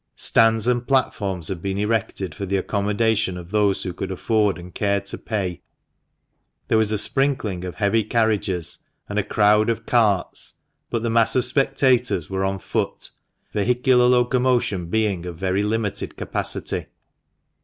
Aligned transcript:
Stands 0.15 0.65
and 0.65 0.87
platforms 0.87 1.47
had 1.47 1.61
been 1.61 1.77
erected 1.77 2.33
for 2.33 2.47
the 2.47 2.57
accommodation 2.57 3.37
of 3.37 3.51
those 3.51 3.83
who 3.83 3.93
could 3.93 4.09
afford 4.11 4.57
and 4.57 4.73
cared 4.73 5.05
to 5.05 5.17
pay; 5.19 5.61
there 6.67 6.77
was 6.79 6.91
a 6.91 6.97
sprinkling 6.97 7.63
of 7.63 7.75
heavy 7.75 8.03
carriages, 8.03 8.79
and 9.07 9.19
a 9.19 9.23
crowd 9.23 9.69
of 9.69 9.85
carts, 9.85 10.55
but 10.89 11.03
the 11.03 11.11
mass 11.11 11.35
of 11.35 11.45
spectators 11.45 12.31
were 12.31 12.43
on 12.43 12.57
foot, 12.57 13.11
vehicular 13.53 14.07
locomotion 14.07 14.87
being 14.87 15.23
of 15.27 15.37
very 15.37 15.61
limited 15.61 16.17
capacity. 16.17 16.87